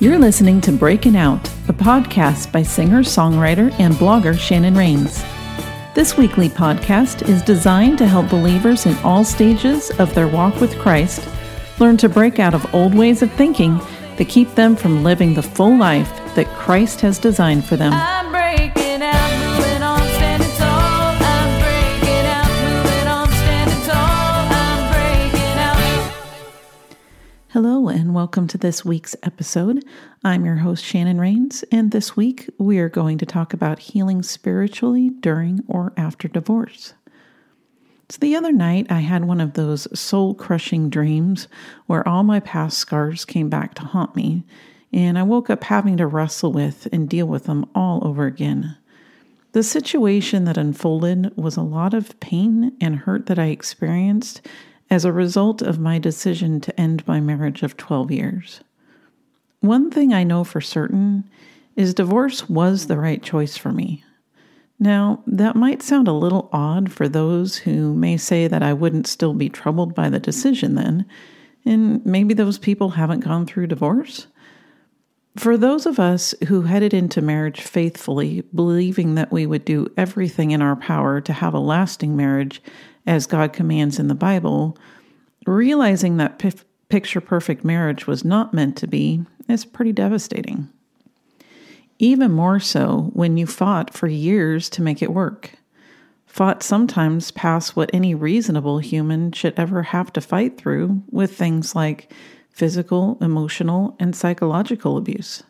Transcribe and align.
You're 0.00 0.20
listening 0.20 0.60
to 0.60 0.70
Breaking 0.70 1.16
Out, 1.16 1.44
a 1.66 1.72
podcast 1.72 2.52
by 2.52 2.62
singer, 2.62 3.00
songwriter, 3.00 3.72
and 3.80 3.94
blogger 3.94 4.38
Shannon 4.38 4.76
Reigns. 4.76 5.24
This 5.96 6.16
weekly 6.16 6.48
podcast 6.48 7.28
is 7.28 7.42
designed 7.42 7.98
to 7.98 8.06
help 8.06 8.30
believers 8.30 8.86
in 8.86 8.94
all 8.98 9.24
stages 9.24 9.90
of 9.98 10.14
their 10.14 10.28
walk 10.28 10.60
with 10.60 10.78
Christ 10.78 11.28
learn 11.80 11.96
to 11.96 12.08
break 12.08 12.38
out 12.38 12.54
of 12.54 12.72
old 12.72 12.94
ways 12.94 13.22
of 13.22 13.32
thinking 13.32 13.76
that 14.18 14.28
keep 14.28 14.54
them 14.54 14.76
from 14.76 15.02
living 15.02 15.34
the 15.34 15.42
full 15.42 15.76
life 15.76 16.08
that 16.36 16.46
Christ 16.46 17.00
has 17.00 17.18
designed 17.18 17.64
for 17.64 17.76
them. 17.76 18.17
Hello, 27.60 27.88
and 27.88 28.14
welcome 28.14 28.46
to 28.46 28.56
this 28.56 28.84
week's 28.84 29.16
episode. 29.24 29.84
I'm 30.22 30.44
your 30.44 30.58
host, 30.58 30.84
Shannon 30.84 31.20
Reigns, 31.20 31.64
and 31.72 31.90
this 31.90 32.16
week 32.16 32.48
we 32.56 32.78
are 32.78 32.88
going 32.88 33.18
to 33.18 33.26
talk 33.26 33.52
about 33.52 33.80
healing 33.80 34.22
spiritually 34.22 35.10
during 35.10 35.64
or 35.66 35.92
after 35.96 36.28
divorce. 36.28 36.94
So, 38.10 38.18
the 38.20 38.36
other 38.36 38.52
night 38.52 38.86
I 38.90 39.00
had 39.00 39.24
one 39.24 39.40
of 39.40 39.54
those 39.54 39.88
soul 39.98 40.34
crushing 40.34 40.88
dreams 40.88 41.48
where 41.86 42.06
all 42.06 42.22
my 42.22 42.38
past 42.38 42.78
scars 42.78 43.24
came 43.24 43.48
back 43.48 43.74
to 43.74 43.82
haunt 43.82 44.14
me, 44.14 44.44
and 44.92 45.18
I 45.18 45.24
woke 45.24 45.50
up 45.50 45.64
having 45.64 45.96
to 45.96 46.06
wrestle 46.06 46.52
with 46.52 46.86
and 46.92 47.08
deal 47.08 47.26
with 47.26 47.46
them 47.46 47.68
all 47.74 48.06
over 48.06 48.24
again. 48.24 48.76
The 49.50 49.64
situation 49.64 50.44
that 50.44 50.58
unfolded 50.58 51.36
was 51.36 51.56
a 51.56 51.62
lot 51.62 51.92
of 51.92 52.20
pain 52.20 52.76
and 52.80 53.00
hurt 53.00 53.26
that 53.26 53.40
I 53.40 53.46
experienced 53.46 54.42
as 54.90 55.04
a 55.04 55.12
result 55.12 55.62
of 55.62 55.78
my 55.78 55.98
decision 55.98 56.60
to 56.60 56.80
end 56.80 57.06
my 57.06 57.20
marriage 57.20 57.62
of 57.62 57.76
12 57.76 58.10
years. 58.10 58.60
One 59.60 59.90
thing 59.90 60.12
I 60.12 60.24
know 60.24 60.44
for 60.44 60.60
certain 60.60 61.28
is 61.76 61.94
divorce 61.94 62.48
was 62.48 62.86
the 62.86 62.98
right 62.98 63.22
choice 63.22 63.56
for 63.56 63.72
me. 63.72 64.04
Now, 64.80 65.22
that 65.26 65.56
might 65.56 65.82
sound 65.82 66.06
a 66.06 66.12
little 66.12 66.48
odd 66.52 66.92
for 66.92 67.08
those 67.08 67.58
who 67.58 67.94
may 67.94 68.16
say 68.16 68.46
that 68.46 68.62
I 68.62 68.72
wouldn't 68.72 69.08
still 69.08 69.34
be 69.34 69.48
troubled 69.48 69.94
by 69.94 70.08
the 70.08 70.20
decision 70.20 70.76
then, 70.76 71.04
and 71.64 72.04
maybe 72.06 72.32
those 72.32 72.58
people 72.58 72.90
haven't 72.90 73.20
gone 73.20 73.44
through 73.44 73.66
divorce. 73.66 74.28
For 75.36 75.56
those 75.56 75.86
of 75.86 75.98
us 75.98 76.34
who 76.46 76.62
headed 76.62 76.94
into 76.94 77.20
marriage 77.20 77.60
faithfully, 77.60 78.42
believing 78.54 79.14
that 79.16 79.30
we 79.30 79.46
would 79.46 79.64
do 79.64 79.88
everything 79.96 80.52
in 80.52 80.62
our 80.62 80.76
power 80.76 81.20
to 81.20 81.32
have 81.32 81.54
a 81.54 81.60
lasting 81.60 82.16
marriage 82.16 82.62
as 83.08 83.26
God 83.26 83.52
commands 83.52 83.98
in 83.98 84.08
the 84.08 84.14
Bible, 84.14 84.76
realizing 85.46 86.18
that 86.18 86.38
p- 86.38 86.52
picture 86.88 87.20
perfect 87.20 87.64
marriage 87.64 88.06
was 88.06 88.24
not 88.24 88.52
meant 88.54 88.76
to 88.76 88.86
be 88.86 89.24
is 89.48 89.64
pretty 89.64 89.92
devastating. 89.92 90.68
Even 91.98 92.30
more 92.30 92.60
so 92.60 93.10
when 93.14 93.36
you 93.36 93.46
fought 93.46 93.92
for 93.92 94.06
years 94.06 94.68
to 94.70 94.82
make 94.82 95.02
it 95.02 95.12
work. 95.12 95.52
Fought 96.26 96.62
sometimes 96.62 97.30
past 97.30 97.74
what 97.74 97.90
any 97.92 98.14
reasonable 98.14 98.78
human 98.78 99.32
should 99.32 99.54
ever 99.56 99.82
have 99.82 100.12
to 100.12 100.20
fight 100.20 100.58
through 100.58 101.02
with 101.10 101.34
things 101.34 101.74
like 101.74 102.12
physical, 102.50 103.16
emotional, 103.20 103.96
and 103.98 104.14
psychological 104.14 104.98
abuse. 104.98 105.42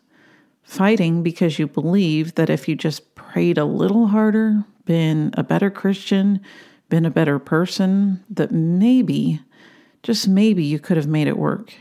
Fighting 0.63 1.21
because 1.21 1.59
you 1.59 1.67
believe 1.67 2.35
that 2.35 2.49
if 2.49 2.67
you 2.67 2.75
just 2.75 3.15
prayed 3.15 3.57
a 3.57 3.65
little 3.65 4.07
harder, 4.07 4.63
been 4.85 5.31
a 5.33 5.43
better 5.43 5.69
Christian, 5.69 6.39
been 6.89 7.05
a 7.05 7.11
better 7.11 7.39
person, 7.39 8.23
that 8.29 8.51
maybe, 8.51 9.39
just 10.03 10.27
maybe, 10.27 10.63
you 10.63 10.79
could 10.79 10.97
have 10.97 11.07
made 11.07 11.27
it 11.27 11.37
work. 11.37 11.73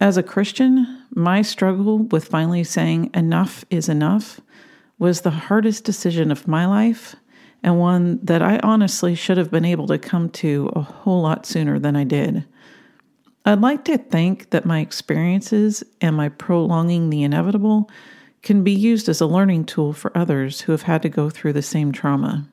As 0.00 0.16
a 0.16 0.22
Christian, 0.22 1.04
my 1.14 1.42
struggle 1.42 1.98
with 1.98 2.26
finally 2.26 2.64
saying 2.64 3.10
enough 3.14 3.64
is 3.70 3.88
enough 3.88 4.40
was 4.98 5.20
the 5.20 5.30
hardest 5.30 5.84
decision 5.84 6.30
of 6.30 6.48
my 6.48 6.66
life 6.66 7.14
and 7.62 7.78
one 7.78 8.18
that 8.24 8.42
I 8.42 8.58
honestly 8.62 9.14
should 9.14 9.36
have 9.36 9.50
been 9.50 9.64
able 9.64 9.86
to 9.86 9.98
come 9.98 10.28
to 10.30 10.70
a 10.74 10.80
whole 10.80 11.22
lot 11.22 11.46
sooner 11.46 11.78
than 11.78 11.94
I 11.94 12.04
did. 12.04 12.44
I'd 13.44 13.60
like 13.60 13.84
to 13.84 13.98
think 13.98 14.50
that 14.50 14.64
my 14.64 14.80
experiences 14.80 15.84
and 16.00 16.16
my 16.16 16.28
prolonging 16.28 17.10
the 17.10 17.22
inevitable 17.22 17.90
can 18.42 18.64
be 18.64 18.72
used 18.72 19.08
as 19.08 19.20
a 19.20 19.26
learning 19.26 19.64
tool 19.64 19.92
for 19.92 20.16
others 20.16 20.62
who 20.62 20.72
have 20.72 20.82
had 20.82 21.02
to 21.02 21.08
go 21.08 21.30
through 21.30 21.52
the 21.52 21.62
same 21.62 21.92
trauma 21.92 22.46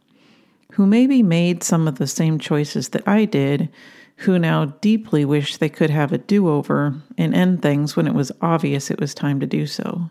who 0.80 0.88
maybe 0.88 1.22
made 1.22 1.62
some 1.62 1.90
of 1.90 1.98
the 1.98 2.08
same 2.08 2.40
choices 2.40 2.88
that 2.88 3.06
I 3.06 3.26
did, 3.26 3.68
who 4.16 4.40
now 4.40 4.64
deeply 4.80 5.26
wish 5.26 5.58
they 5.58 5.68
could 5.68 5.90
have 5.90 6.14
a 6.14 6.18
do 6.18 6.48
over 6.48 6.96
and 7.18 7.36
end 7.36 7.62
things 7.62 7.98
when 7.98 8.08
it 8.08 8.14
was 8.14 8.32
obvious 8.42 8.90
it 8.90 8.98
was 8.98 9.14
time 9.14 9.42
to 9.42 9.46
do 9.46 9.68
so. 9.68 10.10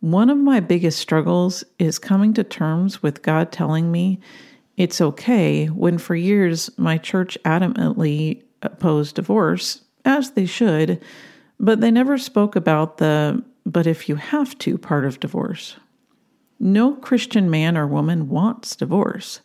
One 0.00 0.28
of 0.28 0.36
my 0.36 0.60
biggest 0.60 0.98
struggles 0.98 1.64
is 1.78 1.98
coming 1.98 2.34
to 2.34 2.44
terms 2.44 3.02
with 3.02 3.22
God 3.22 3.50
telling 3.50 3.90
me 3.90 4.20
it's 4.76 5.00
okay 5.00 5.68
when 5.68 5.96
for 5.96 6.14
years 6.14 6.70
my 6.76 6.98
church 6.98 7.38
adamantly 7.42 8.42
opposed 8.60 9.14
divorce, 9.14 9.80
as 10.04 10.32
they 10.32 10.44
should, 10.44 11.02
but 11.58 11.80
they 11.80 11.90
never 11.90 12.18
spoke 12.18 12.56
about 12.56 12.98
the 12.98 13.42
but 13.64 13.86
if 13.86 14.06
you 14.06 14.16
have 14.16 14.58
to 14.58 14.76
part 14.76 15.06
of 15.06 15.18
divorce. 15.18 15.76
No 16.62 16.94
Christian 16.94 17.48
man 17.48 17.78
or 17.78 17.86
woman 17.86 18.28
wants 18.28 18.76
divorce, 18.76 19.40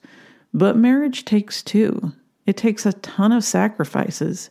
but 0.53 0.75
marriage 0.75 1.23
takes 1.23 1.63
two. 1.63 2.11
It 2.45 2.57
takes 2.57 2.85
a 2.85 2.93
ton 2.93 3.31
of 3.31 3.45
sacrifices. 3.45 4.49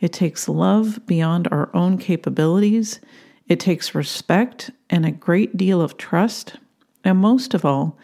It 0.00 0.14
takes 0.14 0.48
love 0.48 0.98
beyond 1.06 1.46
our 1.52 1.68
own 1.74 1.98
capabilities. 1.98 3.00
It 3.48 3.60
takes 3.60 3.94
respect 3.94 4.70
and 4.88 5.04
a 5.04 5.10
great 5.10 5.58
deal 5.58 5.80
of 5.80 5.98
trust. 5.98 6.56
And 7.04 7.18
most 7.18 7.52
of 7.52 7.64
all, 7.64 7.98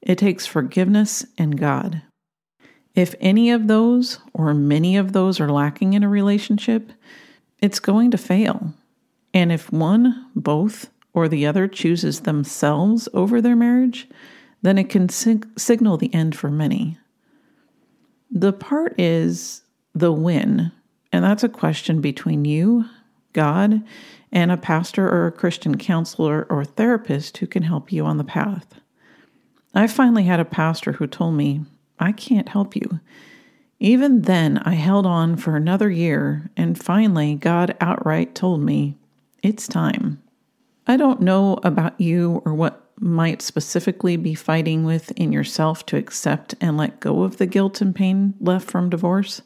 it 0.00 0.16
takes 0.16 0.46
forgiveness 0.46 1.26
and 1.36 1.58
God. 1.58 2.02
If 2.94 3.14
any 3.20 3.50
of 3.50 3.66
those 3.66 4.20
or 4.32 4.54
many 4.54 4.96
of 4.96 5.12
those 5.12 5.40
are 5.40 5.50
lacking 5.50 5.92
in 5.92 6.04
a 6.04 6.08
relationship, 6.08 6.92
it's 7.58 7.80
going 7.80 8.12
to 8.12 8.18
fail. 8.18 8.72
And 9.34 9.52
if 9.52 9.70
one, 9.72 10.30
both, 10.34 10.88
or 11.16 11.28
the 11.28 11.46
other 11.46 11.66
chooses 11.66 12.20
themselves 12.20 13.08
over 13.14 13.40
their 13.40 13.56
marriage, 13.56 14.06
then 14.60 14.76
it 14.76 14.90
can 14.90 15.08
sig- 15.08 15.48
signal 15.58 15.96
the 15.96 16.12
end 16.14 16.36
for 16.36 16.50
many. 16.50 16.98
The 18.30 18.52
part 18.52 19.00
is 19.00 19.62
the 19.94 20.12
when, 20.12 20.72
and 21.10 21.24
that's 21.24 21.42
a 21.42 21.48
question 21.48 22.02
between 22.02 22.44
you, 22.44 22.84
God, 23.32 23.82
and 24.30 24.52
a 24.52 24.58
pastor 24.58 25.08
or 25.08 25.26
a 25.26 25.32
Christian 25.32 25.78
counselor 25.78 26.46
or 26.50 26.66
therapist 26.66 27.38
who 27.38 27.46
can 27.46 27.62
help 27.62 27.90
you 27.90 28.04
on 28.04 28.18
the 28.18 28.24
path. 28.24 28.66
I 29.74 29.86
finally 29.86 30.24
had 30.24 30.40
a 30.40 30.44
pastor 30.44 30.92
who 30.92 31.06
told 31.06 31.34
me, 31.34 31.62
I 31.98 32.12
can't 32.12 32.50
help 32.50 32.76
you. 32.76 33.00
Even 33.80 34.22
then, 34.22 34.58
I 34.58 34.74
held 34.74 35.06
on 35.06 35.36
for 35.36 35.56
another 35.56 35.90
year, 35.90 36.50
and 36.58 36.78
finally, 36.78 37.36
God 37.36 37.74
outright 37.80 38.34
told 38.34 38.60
me, 38.60 38.96
It's 39.42 39.66
time. 39.66 40.20
I 40.86 40.96
don't 40.96 41.20
know 41.20 41.58
about 41.62 42.00
you 42.00 42.42
or 42.44 42.54
what 42.54 42.86
might 42.98 43.42
specifically 43.42 44.16
be 44.16 44.34
fighting 44.34 44.84
with 44.84 45.10
in 45.12 45.32
yourself 45.32 45.84
to 45.86 45.96
accept 45.96 46.54
and 46.60 46.76
let 46.76 47.00
go 47.00 47.22
of 47.22 47.36
the 47.36 47.46
guilt 47.46 47.80
and 47.80 47.94
pain 47.94 48.34
left 48.40 48.70
from 48.70 48.88
divorce. 48.88 49.42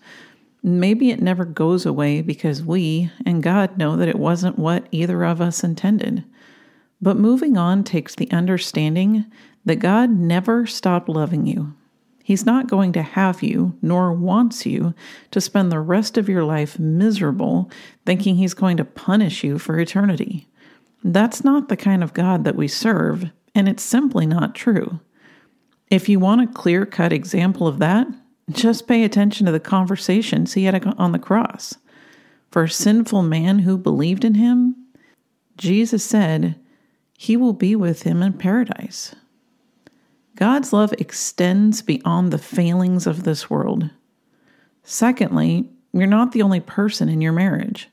Maybe 0.63 1.11
it 1.11 1.23
never 1.23 1.45
goes 1.45 1.87
away 1.87 2.21
because 2.21 2.63
we 2.63 3.11
and 3.25 3.43
God 3.43 3.79
know 3.79 3.97
that 3.97 4.09
it 4.09 4.19
wasn't 4.19 4.59
what 4.59 4.87
either 4.91 5.25
of 5.25 5.41
us 5.41 5.65
intended. 5.65 6.25
But 7.01 7.17
moving 7.17 7.57
on 7.57 7.83
takes 7.83 8.15
the 8.15 8.31
understanding 8.31 9.25
that 9.65 9.77
God 9.77 10.11
never 10.11 10.67
stopped 10.67 11.09
loving 11.09 11.47
you. 11.47 11.75
He's 12.23 12.47
not 12.47 12.69
going 12.69 12.93
to 12.93 13.03
have 13.03 13.43
you, 13.43 13.77
nor 13.83 14.13
wants 14.13 14.65
you, 14.67 14.95
to 15.31 15.41
spend 15.41 15.73
the 15.73 15.81
rest 15.81 16.19
of 16.19 16.29
your 16.29 16.45
life 16.45 16.79
miserable, 16.79 17.71
thinking 18.07 18.37
He's 18.37 18.55
going 18.55 18.77
to 18.77 18.85
punish 18.85 19.43
you 19.43 19.59
for 19.59 19.81
eternity. 19.81 20.47
That's 21.03 21.45
not 21.45 21.69
the 21.69 21.77
kind 21.77 22.03
of 22.03 22.15
God 22.15 22.45
that 22.45 22.57
we 22.57 22.69
serve, 22.69 23.31
and 23.55 23.69
it's 23.69 23.83
simply 23.83 24.27
not 24.27 24.55
true. 24.55 25.01
If 25.91 26.09
you 26.09 26.21
want 26.21 26.43
a 26.43 26.47
clear 26.47 26.87
cut 26.87 27.13
example 27.13 27.67
of 27.67 27.79
that, 27.79 28.07
just 28.51 28.87
pay 28.87 29.05
attention 29.05 29.47
to 29.47 29.53
the 29.53 29.61
conversations 29.61 30.55
he 30.55 30.65
had 30.65 30.87
on 30.99 31.13
the 31.13 31.19
cross. 31.19 31.75
For 32.51 32.65
a 32.65 32.71
sinful 32.71 33.23
man 33.23 33.61
who 33.61 33.79
believed 33.79 34.25
in 34.25 34.35
him, 34.35 34.77
Jesus 35.57 36.05
said, 36.05 36.59
He 37.17 37.37
will 37.37 37.53
be 37.53 37.77
with 37.77 38.03
him 38.03 38.23
in 38.23 38.33
paradise. 38.33 39.15
God's 40.37 40.73
love 40.73 40.93
extends 40.95 41.83
beyond 41.83 42.33
the 42.33 42.39
failings 42.39 43.07
of 43.07 43.25
this 43.25 43.51
world. 43.51 43.91
Secondly, 44.83 45.69
you're 45.93 46.07
not 46.07 46.33
the 46.33 46.43
only 46.43 46.61
person 46.61 47.09
in 47.09 47.21
your 47.21 47.33
marriage. 47.33 47.89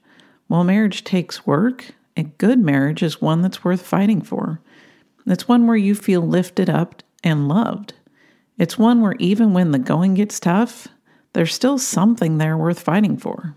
While 0.47 0.63
marriage 0.63 1.03
takes 1.03 1.45
work, 1.45 1.93
a 2.17 2.23
good 2.23 2.59
marriage 2.59 3.03
is 3.03 3.21
one 3.21 3.41
that's 3.41 3.63
worth 3.63 3.81
fighting 3.81 4.21
for. 4.21 4.59
It's 5.27 5.47
one 5.47 5.67
where 5.67 5.77
you 5.77 5.93
feel 5.93 6.21
lifted 6.21 6.69
up 6.69 7.03
and 7.23 7.47
loved. 7.47 7.93
It's 8.57 8.77
one 8.77 9.01
where 9.01 9.15
even 9.19 9.53
when 9.53 9.71
the 9.71 9.79
going 9.79 10.15
gets 10.15 10.39
tough, 10.39 10.87
there's 11.33 11.53
still 11.53 11.77
something 11.77 12.37
there 12.39 12.57
worth 12.57 12.79
fighting 12.79 13.17
for. 13.17 13.55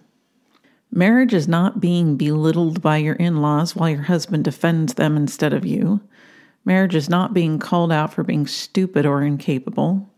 Marriage 0.92 1.32
is 1.32 1.48
not 1.48 1.80
being 1.80 2.16
belittled 2.16 2.82
by 2.82 2.98
your 2.98 3.14
in 3.14 3.40
laws 3.40 3.74
while 3.74 3.88
your 3.88 4.02
husband 4.02 4.44
defends 4.44 4.94
them 4.94 5.16
instead 5.16 5.54
of 5.54 5.64
you. 5.64 6.00
Marriage 6.64 6.94
is 6.94 7.08
not 7.08 7.32
being 7.32 7.58
called 7.58 7.90
out 7.90 8.12
for 8.12 8.22
being 8.22 8.46
stupid 8.46 9.06
or 9.06 9.22
incapable. 9.22 10.10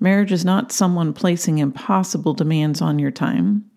Marriage 0.00 0.32
is 0.32 0.44
not 0.44 0.72
someone 0.72 1.12
placing 1.12 1.58
impossible 1.58 2.34
demands 2.34 2.80
on 2.80 2.98
your 2.98 3.12
time. 3.12 3.70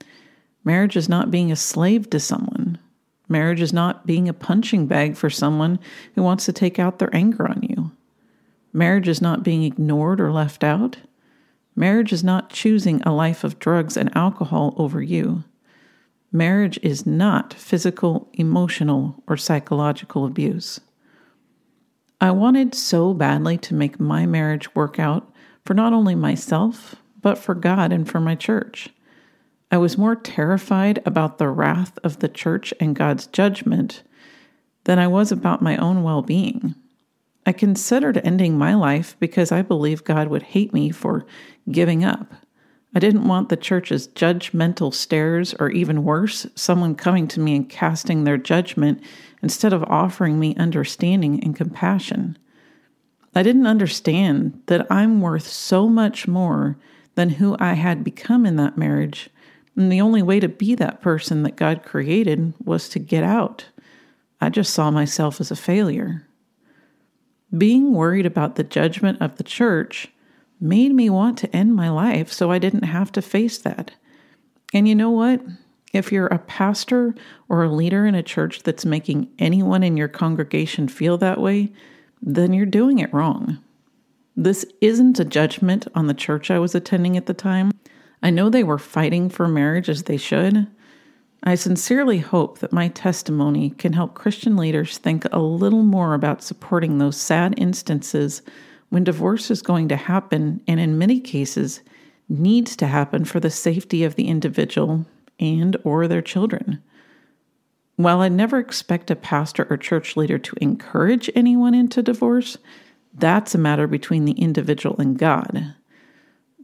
Marriage 0.64 0.98
is 0.98 1.08
not 1.08 1.30
being 1.30 1.52
a 1.52 1.56
slave 1.56 2.10
to 2.10 2.20
someone. 2.20 2.80
Marriage 3.30 3.62
is 3.62 3.74
not 3.74 4.06
being 4.06 4.30
a 4.30 4.34
punching 4.34 4.88
bag 4.88 5.16
for 5.16 5.30
someone 5.30 5.80
who 6.16 6.24
wants 6.24 6.46
to 6.46 6.54
take 6.54 6.80
out 6.80 7.00
their 7.00 7.14
anger 7.16 7.48
on 7.48 7.62
you. 7.62 7.92
Marriage 8.74 9.08
is 9.08 9.22
not 9.22 9.44
being 9.44 9.64
ignored 9.64 10.22
or 10.22 10.32
left 10.32 10.64
out. 10.64 10.98
Marriage 11.76 12.14
is 12.14 12.24
not 12.24 12.50
choosing 12.50 13.02
a 13.02 13.14
life 13.14 13.44
of 13.44 13.60
drugs 13.60 13.98
and 13.98 14.16
alcohol 14.16 14.74
over 14.78 15.02
you. 15.02 15.44
Marriage 16.32 16.80
is 16.82 17.06
not 17.06 17.54
physical, 17.54 18.30
emotional, 18.34 19.24
or 19.28 19.38
psychological 19.38 20.26
abuse. 20.26 20.80
I 22.20 22.32
wanted 22.32 22.74
so 22.74 23.14
badly 23.14 23.58
to 23.60 23.76
make 23.76 24.00
my 24.00 24.26
marriage 24.26 24.74
work 24.76 25.00
out 25.00 25.32
for 25.66 25.74
not 25.74 25.94
only 25.94 26.16
myself, 26.16 26.96
but 27.22 27.38
for 27.38 27.54
God 27.54 27.92
and 27.92 28.10
for 28.10 28.20
my 28.20 28.36
church. 28.36 28.90
I 29.70 29.78
was 29.78 29.98
more 29.98 30.16
terrified 30.16 31.02
about 31.06 31.38
the 31.38 31.50
wrath 31.50 32.00
of 32.04 32.20
the 32.20 32.30
church 32.30 32.74
and 32.80 32.96
God's 32.96 33.28
judgment 33.28 34.04
than 34.86 34.98
I 34.98 35.08
was 35.08 35.32
about 35.32 35.62
my 35.62 35.76
own 35.78 36.04
well 36.04 36.22
being. 36.22 36.76
I 37.46 37.52
considered 37.52 38.22
ending 38.24 38.58
my 38.58 38.74
life 38.74 39.16
because 39.20 39.52
I 39.52 39.62
believed 39.62 40.06
God 40.06 40.28
would 40.30 40.44
hate 40.44 40.74
me 40.74 40.90
for 40.90 41.26
giving 41.70 42.04
up. 42.04 42.34
I 42.96 43.00
didn't 43.00 43.28
want 43.28 43.50
the 43.50 43.58
church's 43.58 44.08
judgmental 44.08 44.94
stares, 44.94 45.54
or 45.60 45.70
even 45.70 46.04
worse, 46.04 46.48
someone 46.56 46.96
coming 46.96 47.28
to 47.30 47.40
me 47.40 47.56
and 47.56 47.70
casting 47.70 48.24
their 48.24 48.38
judgment 48.38 49.02
instead 49.42 49.74
of 49.74 49.84
offering 49.84 50.40
me 50.40 50.56
understanding 50.56 51.44
and 51.44 51.56
compassion. 51.56 52.38
I 53.36 53.44
didn't 53.44 53.68
understand 53.68 54.62
that 54.66 54.88
I'm 54.90 55.22
worth 55.22 55.48
so 55.48 55.88
much 55.88 56.28
more 56.28 56.78
than 57.16 57.30
who 57.30 57.56
I 57.60 57.74
had 57.74 58.04
become 58.04 58.46
in 58.46 58.56
that 58.56 58.78
marriage, 58.78 59.30
and 59.78 59.92
the 59.92 60.02
only 60.02 60.24
way 60.24 60.40
to 60.40 60.50
be 60.50 60.76
that 60.76 61.02
person 61.02 61.44
that 61.44 61.56
God 61.56 61.84
created 61.84 62.54
was 62.64 62.90
to 62.90 63.00
get 63.00 63.24
out. 63.24 63.66
I 64.42 64.50
just 64.50 64.74
saw 64.74 64.92
myself 64.92 65.40
as 65.40 65.52
a 65.52 65.56
failure. 65.56 66.28
Being 67.56 67.94
worried 67.94 68.26
about 68.26 68.56
the 68.56 68.64
judgment 68.64 69.22
of 69.22 69.38
the 69.38 69.44
church 69.44 70.10
made 70.60 70.94
me 70.94 71.10
want 71.10 71.38
to 71.38 71.56
end 71.56 71.76
my 71.76 71.90
life 71.90 72.34
so 72.34 72.52
I 72.52 72.60
didn't 72.60 72.84
have 72.84 73.12
to 73.14 73.22
face 73.22 73.60
that. 73.60 73.92
And 74.74 74.88
you 74.88 74.96
know 74.96 75.12
what? 75.12 75.42
If 75.94 76.12
you're 76.12 76.28
a 76.28 76.40
pastor 76.40 77.16
or 77.48 77.64
a 77.64 77.72
leader 77.72 78.06
in 78.06 78.16
a 78.16 78.24
church 78.24 78.64
that's 78.64 78.86
making 78.86 79.30
anyone 79.40 79.84
in 79.84 79.96
your 79.96 80.08
congregation 80.08 80.88
feel 80.88 81.18
that 81.20 81.40
way, 81.40 81.72
then 82.22 82.52
you're 82.52 82.66
doing 82.66 83.00
it 83.00 83.14
wrong. 83.14 83.60
This 84.36 84.66
isn't 84.82 85.20
a 85.20 85.26
judgment 85.26 85.88
on 85.96 86.08
the 86.08 86.14
church 86.14 86.52
I 86.52 86.60
was 86.60 86.76
attending 86.76 87.16
at 87.16 87.28
the 87.28 87.34
time. 87.34 87.72
I 88.22 88.30
know 88.30 88.50
they 88.50 88.64
were 88.64 88.80
fighting 88.80 89.30
for 89.30 89.48
marriage 89.48 89.90
as 89.90 90.04
they 90.04 90.18
should. 90.18 90.68
I 91.44 91.56
sincerely 91.56 92.18
hope 92.18 92.60
that 92.60 92.74
my 92.74 92.88
testimony 92.90 93.70
can 93.72 93.94
help 93.94 94.16
Christian 94.16 94.58
leaders 94.58 94.98
think 94.98 95.26
a 95.32 95.40
little 95.40 95.84
more 95.84 96.14
about 96.14 96.44
supporting 96.44 96.98
those 96.98 97.16
sad 97.16 97.54
instances 97.58 98.42
when 98.90 99.04
divorce 99.04 99.52
is 99.52 99.62
going 99.62 99.88
to 99.90 99.96
happen 99.96 100.62
and 100.68 100.80
in 100.80 100.98
many 100.98 101.20
cases 101.20 101.82
needs 102.30 102.76
to 102.78 102.88
happen 102.88 103.24
for 103.24 103.40
the 103.40 103.52
safety 103.52 104.04
of 104.04 104.16
the 104.16 104.28
individual 104.28 105.06
and 105.40 105.78
or 105.84 106.08
their 106.08 106.22
children. 106.22 106.82
While 107.96 108.22
I 108.22 108.30
never 108.30 108.60
expect 108.60 109.12
a 109.12 109.16
pastor 109.16 109.66
or 109.70 109.78
church 109.78 110.18
leader 110.18 110.38
to 110.38 110.56
encourage 110.62 111.30
anyone 111.36 111.74
into 111.74 112.04
divorce, 112.04 112.58
that's 113.14 113.56
a 113.56 113.60
matter 113.60 113.88
between 113.88 114.26
the 114.26 114.34
individual 114.34 115.00
and 115.00 115.18
God. 115.18 115.76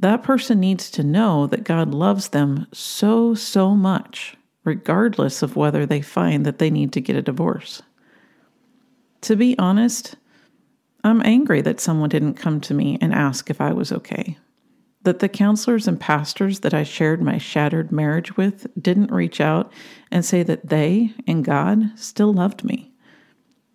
That 0.04 0.22
person 0.22 0.60
needs 0.60 0.92
to 0.92 1.02
know 1.02 1.48
that 1.48 1.64
God 1.64 1.94
loves 1.94 2.28
them 2.28 2.68
so, 2.74 3.36
so 3.36 3.74
much, 3.74 4.36
regardless 4.66 5.42
of 5.42 5.56
whether 5.56 5.86
they 5.86 6.02
find 6.02 6.46
that 6.46 6.58
they 6.58 6.70
need 6.70 6.92
to 6.92 7.00
get 7.00 7.16
a 7.16 7.22
divorce. 7.22 7.82
To 9.22 9.38
be 9.38 9.58
honest, 9.58 10.16
I'm 11.06 11.26
angry 11.26 11.62
that 11.62 11.80
someone 11.80 12.10
didn't 12.10 12.34
come 12.34 12.60
to 12.60 12.74
me 12.74 12.98
and 13.00 13.14
ask 13.14 13.50
if 13.50 13.62
I 13.62 13.72
was 13.72 13.94
okay 13.94 14.38
that 15.04 15.20
the 15.20 15.30
counselors 15.30 15.88
and 15.88 15.98
pastors 16.00 16.60
that 16.62 16.74
I 16.74 16.84
shared 16.84 17.22
my 17.22 17.38
shattered 17.38 17.90
marriage 17.90 18.36
with 18.36 18.68
didn't 18.82 19.10
reach 19.10 19.40
out 19.40 19.72
and 20.12 20.26
say 20.26 20.44
that 20.44 20.68
they 20.68 21.14
and 21.26 21.46
God 21.46 21.98
still 21.98 22.34
loved 22.34 22.66
me. 22.66 22.93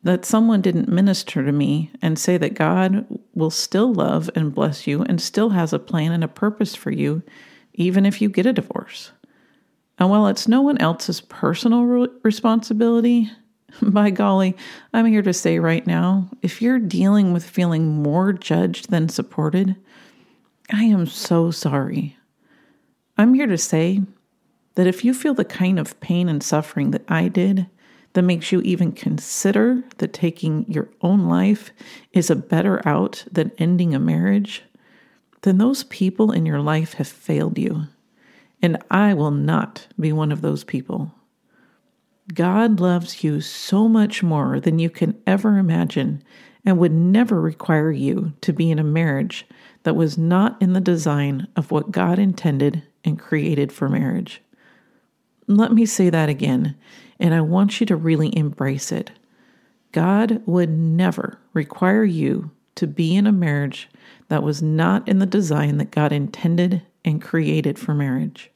That 0.04 0.24
someone 0.24 0.62
didn't 0.62 0.88
minister 0.88 1.44
to 1.44 1.52
me 1.52 1.90
and 2.00 2.18
say 2.18 2.36
that 2.38 2.54
God 2.54 3.06
will 3.34 3.50
still 3.50 3.92
love 3.92 4.30
and 4.34 4.54
bless 4.54 4.86
you 4.86 5.02
and 5.02 5.20
still 5.20 5.50
has 5.50 5.72
a 5.72 5.78
plan 5.78 6.12
and 6.12 6.22
a 6.22 6.28
purpose 6.28 6.74
for 6.74 6.90
you, 6.90 7.22
even 7.74 8.06
if 8.06 8.22
you 8.22 8.28
get 8.28 8.46
a 8.46 8.52
divorce. 8.52 9.10
And 9.98 10.08
while 10.08 10.28
it's 10.28 10.46
no 10.46 10.62
one 10.62 10.78
else's 10.78 11.20
personal 11.20 11.84
re- 11.84 12.08
responsibility, 12.22 13.30
by 13.82 14.10
golly, 14.10 14.56
I'm 14.92 15.06
here 15.06 15.22
to 15.22 15.32
say 15.32 15.58
right 15.58 15.86
now 15.86 16.30
if 16.42 16.62
you're 16.62 16.78
dealing 16.78 17.32
with 17.32 17.44
feeling 17.44 18.02
more 18.02 18.32
judged 18.32 18.90
than 18.90 19.08
supported, 19.08 19.76
I 20.72 20.84
am 20.84 21.06
so 21.06 21.50
sorry. 21.50 22.16
I'm 23.16 23.34
here 23.34 23.46
to 23.46 23.58
say 23.58 24.02
that 24.74 24.86
if 24.86 25.04
you 25.04 25.12
feel 25.12 25.34
the 25.34 25.44
kind 25.44 25.78
of 25.78 25.98
pain 26.00 26.28
and 26.28 26.42
suffering 26.42 26.92
that 26.92 27.04
I 27.08 27.28
did, 27.28 27.66
that 28.18 28.22
makes 28.22 28.50
you 28.50 28.60
even 28.62 28.90
consider 28.90 29.80
that 29.98 30.12
taking 30.12 30.64
your 30.68 30.88
own 31.02 31.28
life 31.28 31.70
is 32.12 32.30
a 32.30 32.34
better 32.34 32.82
out 32.84 33.24
than 33.30 33.52
ending 33.58 33.94
a 33.94 34.00
marriage, 34.00 34.64
then 35.42 35.58
those 35.58 35.84
people 35.84 36.32
in 36.32 36.44
your 36.44 36.58
life 36.58 36.94
have 36.94 37.06
failed 37.06 37.56
you. 37.56 37.84
And 38.60 38.82
I 38.90 39.14
will 39.14 39.30
not 39.30 39.86
be 40.00 40.12
one 40.12 40.32
of 40.32 40.40
those 40.40 40.64
people. 40.64 41.14
God 42.34 42.80
loves 42.80 43.22
you 43.22 43.40
so 43.40 43.88
much 43.88 44.20
more 44.24 44.58
than 44.58 44.80
you 44.80 44.90
can 44.90 45.16
ever 45.24 45.56
imagine 45.56 46.20
and 46.64 46.76
would 46.76 46.90
never 46.90 47.40
require 47.40 47.92
you 47.92 48.32
to 48.40 48.52
be 48.52 48.68
in 48.68 48.80
a 48.80 48.84
marriage 48.84 49.46
that 49.84 49.94
was 49.94 50.18
not 50.18 50.60
in 50.60 50.72
the 50.72 50.80
design 50.80 51.46
of 51.54 51.70
what 51.70 51.92
God 51.92 52.18
intended 52.18 52.82
and 53.04 53.16
created 53.16 53.70
for 53.70 53.88
marriage. 53.88 54.42
Let 55.46 55.70
me 55.70 55.86
say 55.86 56.10
that 56.10 56.28
again, 56.28 56.74
and 57.18 57.34
I 57.34 57.40
want 57.40 57.80
you 57.80 57.86
to 57.86 57.96
really 57.96 58.36
embrace 58.36 58.92
it. 58.92 59.10
God 59.92 60.42
would 60.46 60.70
never 60.70 61.38
require 61.52 62.04
you 62.04 62.50
to 62.74 62.86
be 62.86 63.16
in 63.16 63.26
a 63.26 63.32
marriage 63.32 63.88
that 64.28 64.42
was 64.42 64.62
not 64.62 65.08
in 65.08 65.18
the 65.18 65.26
design 65.26 65.78
that 65.78 65.90
God 65.90 66.12
intended 66.12 66.82
and 67.04 67.20
created 67.22 67.78
for 67.78 67.94
marriage. 67.94 68.50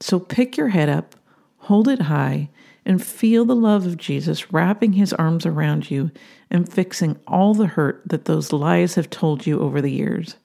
So 0.00 0.18
pick 0.18 0.56
your 0.56 0.68
head 0.68 0.88
up, 0.88 1.16
hold 1.58 1.88
it 1.88 2.02
high, 2.02 2.50
and 2.84 3.04
feel 3.04 3.44
the 3.44 3.56
love 3.56 3.86
of 3.86 3.96
Jesus 3.96 4.52
wrapping 4.52 4.94
his 4.94 5.12
arms 5.12 5.44
around 5.44 5.90
you 5.90 6.10
and 6.50 6.70
fixing 6.70 7.18
all 7.26 7.54
the 7.54 7.66
hurt 7.66 8.02
that 8.06 8.24
those 8.24 8.52
lies 8.52 8.94
have 8.94 9.10
told 9.10 9.46
you 9.46 9.60
over 9.60 9.80
the 9.80 9.90
years. 9.90 10.36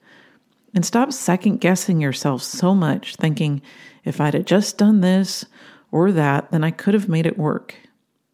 And 0.74 0.86
stop 0.86 1.14
second 1.14 1.62
guessing 1.62 2.02
yourself 2.02 2.42
so 2.42 2.74
much, 2.74 3.16
thinking, 3.16 3.62
if 4.04 4.20
I'd 4.20 4.34
have 4.34 4.46
just 4.46 4.78
done 4.78 5.02
this 5.02 5.46
or 5.94 6.12
that, 6.12 6.50
then 6.50 6.64
I 6.64 6.72
could 6.72 6.96
have 6.96 7.08
made 7.08 7.28
it 7.28 7.38
work. 7.38 7.76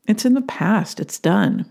It's 0.07 0.23
in 0.23 0.33
the 0.33 0.41
past, 0.41 0.99
it's 0.99 1.19
done. 1.19 1.69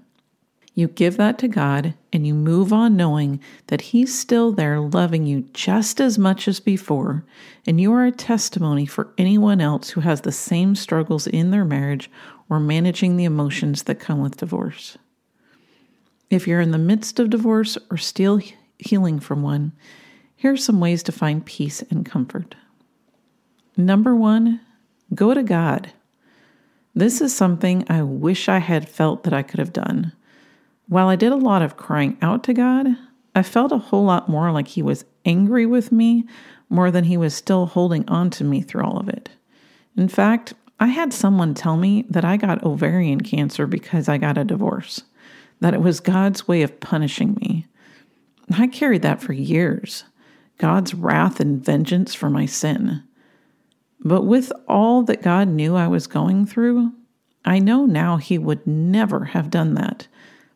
You 0.74 0.86
give 0.86 1.16
that 1.16 1.38
to 1.38 1.48
God 1.48 1.94
and 2.12 2.26
you 2.26 2.34
move 2.34 2.74
on 2.74 2.94
knowing 2.94 3.40
that 3.68 3.80
He's 3.80 4.16
still 4.16 4.52
there 4.52 4.78
loving 4.78 5.26
you 5.26 5.48
just 5.54 5.98
as 5.98 6.18
much 6.18 6.46
as 6.46 6.60
before, 6.60 7.24
and 7.66 7.80
you 7.80 7.90
are 7.94 8.04
a 8.04 8.12
testimony 8.12 8.84
for 8.84 9.12
anyone 9.16 9.62
else 9.62 9.88
who 9.88 10.02
has 10.02 10.20
the 10.20 10.30
same 10.30 10.74
struggles 10.74 11.26
in 11.26 11.50
their 11.50 11.64
marriage 11.64 12.10
or 12.50 12.60
managing 12.60 13.16
the 13.16 13.24
emotions 13.24 13.84
that 13.84 13.98
come 13.98 14.20
with 14.20 14.36
divorce. 14.36 14.98
If 16.28 16.46
you're 16.46 16.60
in 16.60 16.70
the 16.70 16.78
midst 16.78 17.18
of 17.18 17.30
divorce 17.30 17.78
or 17.90 17.96
still 17.96 18.40
healing 18.78 19.20
from 19.20 19.42
one, 19.42 19.72
here 20.36 20.52
are 20.52 20.56
some 20.58 20.80
ways 20.80 21.02
to 21.04 21.12
find 21.12 21.46
peace 21.46 21.82
and 21.90 22.04
comfort. 22.04 22.54
Number 23.74 24.14
one, 24.14 24.60
go 25.14 25.34
to 25.34 25.42
God. 25.42 25.92
This 26.94 27.20
is 27.20 27.34
something 27.34 27.84
I 27.88 28.02
wish 28.02 28.48
I 28.48 28.58
had 28.58 28.88
felt 28.88 29.22
that 29.22 29.32
I 29.32 29.42
could 29.42 29.58
have 29.58 29.72
done. 29.72 30.12
While 30.88 31.08
I 31.08 31.16
did 31.16 31.32
a 31.32 31.36
lot 31.36 31.62
of 31.62 31.76
crying 31.76 32.16
out 32.22 32.42
to 32.44 32.54
God, 32.54 32.88
I 33.34 33.42
felt 33.42 33.72
a 33.72 33.78
whole 33.78 34.04
lot 34.04 34.28
more 34.28 34.50
like 34.50 34.68
He 34.68 34.82
was 34.82 35.04
angry 35.24 35.66
with 35.66 35.92
me 35.92 36.24
more 36.68 36.90
than 36.90 37.04
He 37.04 37.16
was 37.16 37.34
still 37.34 37.66
holding 37.66 38.08
on 38.08 38.30
to 38.30 38.44
me 38.44 38.62
through 38.62 38.84
all 38.84 38.98
of 38.98 39.08
it. 39.08 39.30
In 39.96 40.08
fact, 40.08 40.54
I 40.80 40.86
had 40.88 41.12
someone 41.12 41.54
tell 41.54 41.76
me 41.76 42.04
that 42.08 42.24
I 42.24 42.36
got 42.36 42.64
ovarian 42.64 43.20
cancer 43.20 43.66
because 43.66 44.08
I 44.08 44.18
got 44.18 44.38
a 44.38 44.44
divorce, 44.44 45.02
that 45.60 45.74
it 45.74 45.82
was 45.82 46.00
God's 46.00 46.46
way 46.46 46.62
of 46.62 46.80
punishing 46.80 47.36
me. 47.40 47.66
I 48.56 48.66
carried 48.66 49.02
that 49.02 49.20
for 49.20 49.32
years 49.32 50.04
God's 50.56 50.94
wrath 50.94 51.38
and 51.38 51.64
vengeance 51.64 52.14
for 52.14 52.28
my 52.28 52.46
sin. 52.46 53.04
But 54.00 54.22
with 54.22 54.52
all 54.66 55.02
that 55.04 55.22
God 55.22 55.48
knew 55.48 55.74
I 55.74 55.88
was 55.88 56.06
going 56.06 56.46
through, 56.46 56.92
I 57.44 57.58
know 57.58 57.86
now 57.86 58.16
He 58.16 58.38
would 58.38 58.66
never 58.66 59.26
have 59.26 59.50
done 59.50 59.74
that. 59.74 60.06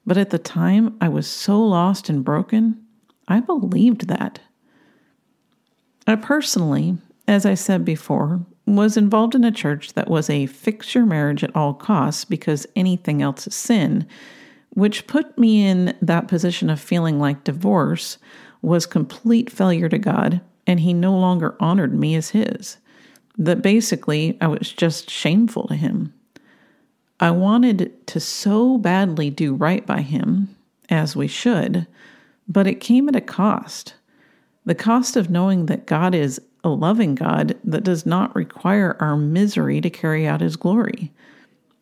But 0.06 0.16
at 0.16 0.30
the 0.30 0.38
time, 0.38 0.96
I 1.00 1.08
was 1.08 1.26
so 1.26 1.60
lost 1.60 2.08
and 2.08 2.24
broken, 2.24 2.84
I 3.28 3.40
believed 3.40 4.08
that. 4.08 4.40
I 6.06 6.16
personally, 6.16 6.98
as 7.28 7.46
I 7.46 7.54
said 7.54 7.84
before, 7.84 8.44
was 8.66 8.96
involved 8.96 9.34
in 9.34 9.44
a 9.44 9.52
church 9.52 9.94
that 9.94 10.08
was 10.08 10.28
a 10.28 10.46
fix 10.46 10.94
your 10.94 11.06
marriage 11.06 11.44
at 11.44 11.54
all 11.54 11.74
costs 11.74 12.24
because 12.24 12.66
anything 12.76 13.22
else 13.22 13.46
is 13.46 13.54
sin, 13.54 14.06
which 14.70 15.06
put 15.06 15.36
me 15.38 15.66
in 15.66 15.96
that 16.00 16.28
position 16.28 16.70
of 16.70 16.80
feeling 16.80 17.18
like 17.18 17.44
divorce 17.44 18.18
was 18.60 18.86
complete 18.86 19.50
failure 19.50 19.88
to 19.88 19.98
God 19.98 20.40
and 20.66 20.80
He 20.80 20.92
no 20.92 21.16
longer 21.16 21.56
honored 21.60 21.94
me 21.94 22.14
as 22.14 22.30
His. 22.30 22.78
That 23.38 23.62
basically 23.62 24.36
I 24.40 24.46
was 24.46 24.72
just 24.72 25.10
shameful 25.10 25.66
to 25.68 25.74
Him. 25.74 26.12
I 27.20 27.30
wanted 27.30 28.06
to 28.08 28.20
so 28.20 28.78
badly 28.78 29.30
do 29.30 29.54
right 29.54 29.86
by 29.86 30.02
Him, 30.02 30.54
as 30.88 31.16
we 31.16 31.28
should, 31.28 31.86
but 32.48 32.66
it 32.66 32.80
came 32.80 33.08
at 33.08 33.16
a 33.16 33.20
cost. 33.20 33.94
The 34.64 34.74
cost 34.74 35.16
of 35.16 35.30
knowing 35.30 35.66
that 35.66 35.86
God 35.86 36.14
is 36.14 36.40
a 36.64 36.68
loving 36.68 37.14
God 37.14 37.56
that 37.64 37.84
does 37.84 38.06
not 38.06 38.34
require 38.36 38.96
our 39.00 39.16
misery 39.16 39.80
to 39.80 39.90
carry 39.90 40.26
out 40.26 40.40
His 40.40 40.56
glory. 40.56 41.10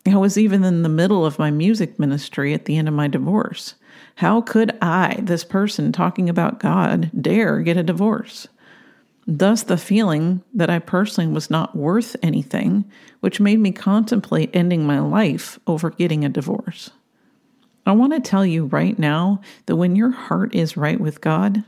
I 0.07 0.17
was 0.17 0.37
even 0.37 0.63
in 0.63 0.81
the 0.81 0.89
middle 0.89 1.25
of 1.25 1.37
my 1.37 1.51
music 1.51 1.99
ministry 1.99 2.53
at 2.53 2.65
the 2.65 2.77
end 2.77 2.87
of 2.87 2.93
my 2.93 3.07
divorce. 3.07 3.75
How 4.15 4.41
could 4.41 4.75
I, 4.81 5.17
this 5.21 5.43
person 5.43 5.91
talking 5.91 6.29
about 6.29 6.59
God, 6.59 7.11
dare 7.19 7.61
get 7.61 7.77
a 7.77 7.83
divorce? 7.83 8.47
Thus, 9.27 9.63
the 9.63 9.77
feeling 9.77 10.43
that 10.53 10.69
I 10.69 10.79
personally 10.79 11.31
was 11.31 11.49
not 11.49 11.75
worth 11.75 12.15
anything, 12.23 12.85
which 13.19 13.39
made 13.39 13.59
me 13.59 13.71
contemplate 13.71 14.49
ending 14.53 14.85
my 14.85 14.99
life 14.99 15.59
over 15.67 15.91
getting 15.91 16.25
a 16.25 16.29
divorce. 16.29 16.89
I 17.85 17.93
want 17.93 18.13
to 18.13 18.19
tell 18.19 18.45
you 18.45 18.65
right 18.65 18.97
now 18.97 19.41
that 19.65 19.75
when 19.75 19.95
your 19.95 20.11
heart 20.11 20.53
is 20.55 20.77
right 20.77 20.99
with 20.99 21.21
God, 21.21 21.63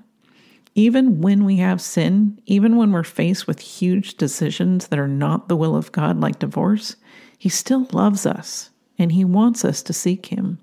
even 0.75 1.21
when 1.21 1.45
we 1.45 1.57
have 1.57 1.81
sin, 1.81 2.39
even 2.45 2.77
when 2.77 2.91
we're 2.91 3.03
faced 3.03 3.47
with 3.47 3.59
huge 3.59 4.15
decisions 4.15 4.87
that 4.87 4.99
are 4.99 5.07
not 5.07 5.47
the 5.47 5.55
will 5.55 5.75
of 5.75 5.91
God, 5.91 6.19
like 6.19 6.39
divorce, 6.39 6.95
He 7.37 7.49
still 7.49 7.87
loves 7.91 8.25
us 8.25 8.71
and 8.97 9.11
He 9.11 9.23
wants 9.23 9.63
us 9.63 9.83
to 9.83 9.93
seek 9.93 10.27
Him. 10.27 10.59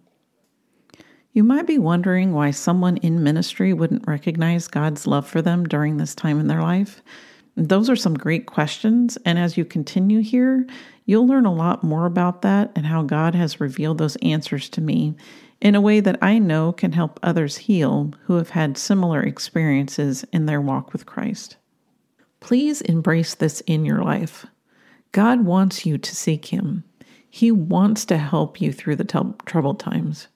You 1.32 1.44
might 1.44 1.66
be 1.66 1.78
wondering 1.78 2.32
why 2.32 2.50
someone 2.50 2.96
in 2.98 3.22
ministry 3.22 3.72
wouldn't 3.72 4.08
recognize 4.08 4.66
God's 4.66 5.06
love 5.06 5.28
for 5.28 5.40
them 5.40 5.64
during 5.64 5.96
this 5.96 6.12
time 6.14 6.40
in 6.40 6.48
their 6.48 6.62
life. 6.62 7.02
Those 7.56 7.88
are 7.88 7.96
some 7.96 8.14
great 8.14 8.46
questions, 8.46 9.16
and 9.24 9.38
as 9.38 9.56
you 9.56 9.64
continue 9.64 10.22
here, 10.22 10.66
you'll 11.04 11.28
learn 11.28 11.46
a 11.46 11.54
lot 11.54 11.84
more 11.84 12.06
about 12.06 12.42
that 12.42 12.72
and 12.74 12.84
how 12.84 13.02
God 13.02 13.36
has 13.36 13.60
revealed 13.60 13.98
those 13.98 14.16
answers 14.16 14.68
to 14.70 14.80
me 14.80 15.14
in 15.60 15.76
a 15.76 15.80
way 15.80 16.00
that 16.00 16.18
I 16.20 16.40
know 16.40 16.72
can 16.72 16.92
help 16.92 17.20
others 17.22 17.56
heal 17.58 18.12
who 18.24 18.34
have 18.34 18.50
had 18.50 18.76
similar 18.76 19.22
experiences 19.22 20.24
in 20.32 20.46
their 20.46 20.60
walk 20.60 20.92
with 20.92 21.06
Christ. 21.06 21.56
Please 22.40 22.80
embrace 22.82 23.36
this 23.36 23.60
in 23.62 23.84
your 23.84 24.02
life. 24.02 24.46
God 25.12 25.44
wants 25.44 25.86
you 25.86 25.96
to 25.96 26.16
seek 26.16 26.46
Him. 26.46 26.82
He 27.28 27.52
wants 27.52 28.04
to 28.06 28.18
help 28.18 28.60
you 28.60 28.72
through 28.72 28.96
the 28.96 29.04
t- 29.04 29.18
troubled 29.44 29.78
times. 29.78 30.26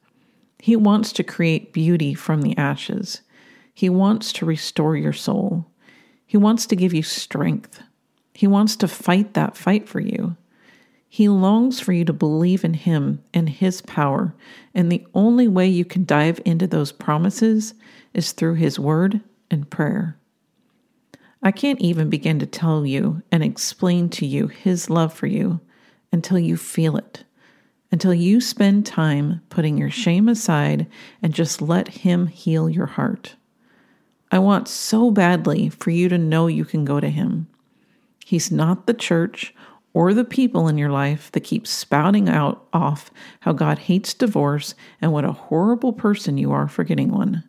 He 0.65 0.77
wants 0.77 1.13
to 1.13 1.23
create 1.23 1.75
beauty 1.75 2.15
from 2.15 2.41
the 2.41 2.57
ashes. 2.57 3.21
He 3.75 3.91
wants 3.91 4.33
to 4.33 4.47
restore 4.47 4.97
your 4.97 5.13
soul. 5.13 5.67
He 6.27 6.39
wants 6.39 6.65
to 6.65 6.75
give 6.75 6.95
you 6.95 7.03
strength. 7.03 7.83
He 8.33 8.47
wants 8.47 8.75
to 8.77 8.89
fight 8.89 9.35
that 9.35 9.59
fight 9.59 9.87
for 9.87 10.01
you. 10.01 10.39
He 11.07 11.29
longs 11.29 11.81
for 11.81 11.93
you 11.93 12.07
to 12.07 12.15
believe 12.15 12.65
in 12.65 12.73
Him 12.73 13.23
and 13.35 13.51
His 13.51 13.83
power, 13.83 14.35
and 14.75 14.91
the 14.91 15.07
only 15.13 15.49
way 15.49 15.69
you 15.69 15.85
can 15.85 16.07
dive 16.07 16.41
into 16.47 16.67
those 16.67 16.93
promises 16.93 17.75
is 18.15 18.33
through 18.33 18.55
His 18.55 18.79
Word 18.79 19.21
and 19.51 19.69
prayer. 19.69 20.17
I 21.43 21.51
can't 21.51 21.83
even 21.83 22.09
begin 22.09 22.39
to 22.39 22.47
tell 22.47 22.87
you 22.87 23.23
and 23.31 23.45
explain 23.45 24.09
to 24.09 24.25
you 24.25 24.47
His 24.47 24.89
love 24.89 25.13
for 25.13 25.27
you 25.27 25.61
until 26.11 26.39
you 26.39 26.57
feel 26.57 26.97
it, 26.97 27.25
until 27.95 28.13
you 28.13 28.41
spend 28.41 28.85
time 28.85 29.41
putting 29.51 29.79
your 29.79 29.89
shame 29.89 30.29
aside 30.29 30.85
and 31.23 31.33
just 31.33 31.63
let 31.63 31.87
Him 31.87 32.27
heal 32.27 32.69
your 32.69 32.87
heart. 32.87 33.37
I 34.33 34.41
want 34.41 34.67
so 34.67 35.13
badly 35.13 35.69
for 35.69 35.91
you 35.91 36.09
to 36.09 36.19
know 36.19 36.49
you 36.49 36.65
can 36.65 36.85
go 36.85 36.99
to 36.99 37.09
Him. 37.09 37.47
He's 38.27 38.51
not 38.51 38.89
the 38.89 38.95
church 38.95 39.55
or 39.93 40.13
the 40.13 40.25
people 40.25 40.67
in 40.67 40.77
your 40.77 40.91
life 40.91 41.31
that 41.31 41.45
keep 41.45 41.69
spouting 41.69 42.29
out 42.29 42.67
off 42.73 43.13
how 43.39 43.53
God 43.53 43.79
hates 43.79 44.13
divorce 44.13 44.75
and 45.01 45.13
what 45.13 45.25
a 45.25 45.31
horrible 45.31 45.93
person 45.93 46.37
you 46.37 46.51
are 46.51 46.67
for 46.67 46.83
getting 46.83 47.13
one. 47.13 47.45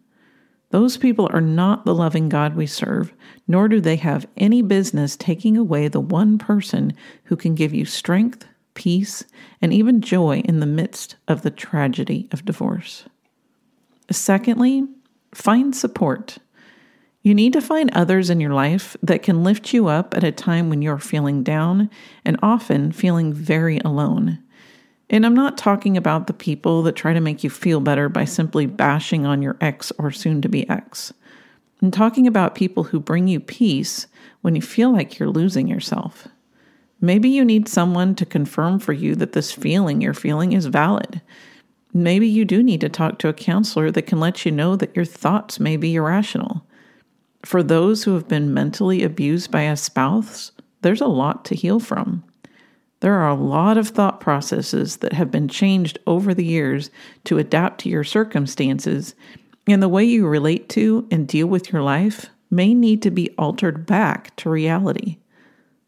Those 0.69 0.95
people 0.95 1.27
are 1.33 1.41
not 1.41 1.85
the 1.85 1.95
loving 1.95 2.29
God 2.29 2.55
we 2.55 2.67
serve, 2.67 3.11
nor 3.47 3.67
do 3.67 3.81
they 3.81 3.95
have 3.95 4.27
any 4.37 4.61
business 4.61 5.17
taking 5.17 5.57
away 5.57 5.87
the 5.87 5.99
one 5.99 6.37
person 6.37 6.93
who 7.23 7.35
can 7.35 7.55
give 7.55 7.73
you 7.73 7.85
strength, 7.85 8.45
peace, 8.75 9.23
and 9.61 9.73
even 9.73 10.01
joy 10.01 10.41
in 10.45 10.59
the 10.59 10.65
midst 10.67 11.15
of 11.27 11.41
the 11.41 11.49
tragedy 11.49 12.29
of 12.31 12.45
divorce. 12.45 13.05
Secondly, 14.11 14.83
find 15.33 15.75
support. 15.75 16.37
You 17.23 17.33
need 17.33 17.53
to 17.53 17.61
find 17.61 17.89
others 17.91 18.29
in 18.29 18.39
your 18.39 18.53
life 18.53 18.95
that 19.01 19.23
can 19.23 19.43
lift 19.43 19.73
you 19.73 19.87
up 19.87 20.15
at 20.15 20.23
a 20.23 20.31
time 20.31 20.69
when 20.69 20.83
you're 20.83 20.99
feeling 20.99 21.41
down 21.41 21.89
and 22.23 22.37
often 22.43 22.91
feeling 22.91 23.33
very 23.33 23.79
alone. 23.79 24.37
And 25.09 25.25
I'm 25.25 25.33
not 25.33 25.57
talking 25.57 25.97
about 25.97 26.27
the 26.27 26.33
people 26.33 26.83
that 26.83 26.95
try 26.95 27.13
to 27.13 27.19
make 27.19 27.43
you 27.43 27.49
feel 27.49 27.79
better 27.79 28.09
by 28.09 28.25
simply 28.25 28.67
bashing 28.67 29.25
on 29.25 29.41
your 29.41 29.57
ex 29.59 29.91
or 29.97 30.11
soon 30.11 30.41
to 30.43 30.49
be 30.49 30.69
ex. 30.69 31.13
I'm 31.81 31.91
talking 31.91 32.27
about 32.27 32.55
people 32.55 32.83
who 32.83 32.99
bring 32.99 33.27
you 33.27 33.39
peace 33.39 34.07
when 34.41 34.55
you 34.55 34.61
feel 34.61 34.91
like 34.91 35.17
you're 35.19 35.29
losing 35.29 35.67
yourself. 35.67 36.27
Maybe 37.05 37.29
you 37.29 37.45
need 37.45 37.67
someone 37.67 38.15
to 38.15 38.25
confirm 38.25 38.79
for 38.79 38.91
you 38.91 39.13
that 39.17 39.33
this 39.33 39.51
feeling 39.51 40.01
you're 40.01 40.15
feeling 40.15 40.53
is 40.53 40.65
valid. 40.65 41.21
Maybe 41.93 42.27
you 42.27 42.45
do 42.45 42.63
need 42.63 42.81
to 42.81 42.89
talk 42.89 43.19
to 43.19 43.27
a 43.27 43.33
counselor 43.33 43.91
that 43.91 44.07
can 44.07 44.19
let 44.19 44.43
you 44.43 44.51
know 44.51 44.75
that 44.75 44.95
your 44.95 45.05
thoughts 45.05 45.59
may 45.59 45.77
be 45.77 45.93
irrational. 45.93 46.65
For 47.43 47.61
those 47.61 48.03
who 48.03 48.15
have 48.15 48.27
been 48.27 48.55
mentally 48.55 49.03
abused 49.03 49.51
by 49.51 49.61
a 49.61 49.77
spouse, 49.77 50.51
there's 50.81 50.99
a 50.99 51.05
lot 51.05 51.45
to 51.45 51.55
heal 51.55 51.79
from. 51.79 52.23
There 53.01 53.13
are 53.13 53.29
a 53.29 53.35
lot 53.35 53.77
of 53.77 53.89
thought 53.89 54.19
processes 54.19 54.97
that 54.97 55.13
have 55.13 55.29
been 55.29 55.47
changed 55.47 55.99
over 56.07 56.33
the 56.33 56.43
years 56.43 56.89
to 57.25 57.37
adapt 57.37 57.81
to 57.81 57.89
your 57.89 58.03
circumstances, 58.03 59.13
and 59.67 59.79
the 59.79 59.89
way 59.89 60.03
you 60.03 60.25
relate 60.25 60.69
to 60.69 61.07
and 61.11 61.27
deal 61.27 61.45
with 61.45 61.71
your 61.71 61.83
life 61.83 62.31
may 62.49 62.73
need 62.73 63.03
to 63.03 63.11
be 63.11 63.29
altered 63.37 63.85
back 63.85 64.35
to 64.37 64.49
reality. 64.49 65.17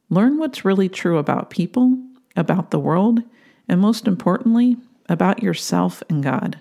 Learn 0.09 0.37
what's 0.37 0.65
really 0.65 0.89
true 0.89 1.17
about 1.17 1.49
people, 1.49 1.97
about 2.35 2.71
the 2.71 2.79
world, 2.79 3.21
and 3.67 3.81
most 3.81 4.07
importantly, 4.07 4.77
about 5.09 5.43
yourself 5.43 6.01
and 6.09 6.23
God. 6.23 6.59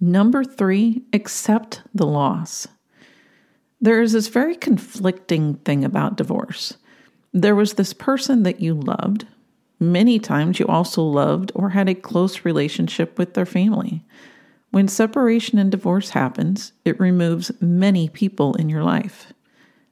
Number 0.00 0.42
three, 0.44 1.02
accept 1.12 1.82
the 1.94 2.06
loss. 2.06 2.66
There 3.80 4.02
is 4.02 4.12
this 4.12 4.28
very 4.28 4.56
conflicting 4.56 5.54
thing 5.54 5.84
about 5.84 6.16
divorce. 6.16 6.76
There 7.32 7.54
was 7.54 7.74
this 7.74 7.92
person 7.92 8.42
that 8.42 8.60
you 8.60 8.74
loved. 8.74 9.26
Many 9.78 10.18
times 10.18 10.58
you 10.58 10.66
also 10.66 11.02
loved 11.02 11.52
or 11.54 11.70
had 11.70 11.88
a 11.88 11.94
close 11.94 12.44
relationship 12.44 13.18
with 13.18 13.34
their 13.34 13.46
family. 13.46 14.04
When 14.70 14.88
separation 14.88 15.58
and 15.58 15.70
divorce 15.70 16.10
happens, 16.10 16.72
it 16.84 17.00
removes 17.00 17.52
many 17.60 18.08
people 18.08 18.54
in 18.54 18.68
your 18.68 18.84
life. 18.84 19.32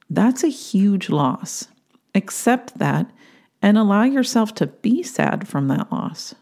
That's 0.09 0.43
a 0.43 0.49
huge 0.49 1.09
loss. 1.09 1.67
Accept 2.15 2.77
that 2.79 3.09
and 3.61 3.77
allow 3.77 4.03
yourself 4.03 4.53
to 4.55 4.67
be 4.67 5.03
sad 5.03 5.47
from 5.47 5.67
that 5.67 5.91
loss. 5.91 6.35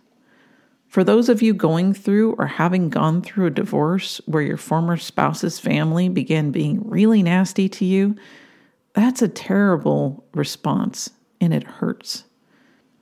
For 0.88 1.04
those 1.04 1.28
of 1.30 1.42
you 1.42 1.54
going 1.54 1.94
through 1.94 2.34
or 2.34 2.48
having 2.48 2.90
gone 2.90 3.22
through 3.22 3.48
a 3.48 3.52
divorce 3.52 4.22
where 4.26 4.42
your 4.42 4.58
former 4.58 4.98
spouse's 4.98 5.60
family 5.60 6.08
began 6.10 6.52
being 6.52 6.88
really 6.88 7.22
nasty 7.22 7.68
to 7.70 7.86
you, 7.86 8.16
that's 8.94 9.22
a 9.22 9.28
terrible 9.28 10.26
response 10.34 11.10
and 11.42 11.54
it 11.54 11.64
hurts. 11.64 12.24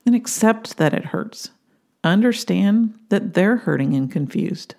And 0.04 0.14
accept 0.14 0.76
that 0.76 0.94
it 0.94 1.06
hurts. 1.06 1.50
Understand 2.04 2.98
that 3.08 3.34
they're 3.34 3.56
hurting 3.56 3.94
and 3.94 4.10
confused. 4.10 4.74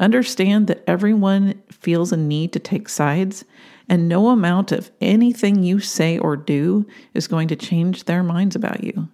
Understand 0.00 0.66
that 0.66 0.82
everyone 0.86 1.62
feels 1.70 2.10
a 2.10 2.16
need 2.16 2.52
to 2.54 2.58
take 2.58 2.88
sides, 2.88 3.44
and 3.86 4.08
no 4.08 4.30
amount 4.30 4.72
of 4.72 4.90
anything 5.00 5.62
you 5.62 5.78
say 5.78 6.18
or 6.18 6.36
do 6.36 6.86
is 7.12 7.28
going 7.28 7.48
to 7.48 7.56
change 7.56 8.04
their 8.04 8.22
minds 8.22 8.56
about 8.56 8.82
you. 8.82 9.08